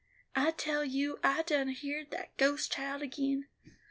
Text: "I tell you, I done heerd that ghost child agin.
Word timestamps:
"I 0.35 0.49
tell 0.49 0.83
you, 0.83 1.19
I 1.23 1.43
done 1.43 1.67
heerd 1.69 2.09
that 2.09 2.35
ghost 2.37 2.71
child 2.71 3.03
agin. 3.03 3.45